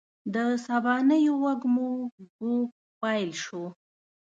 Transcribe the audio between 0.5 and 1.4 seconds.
سبانیو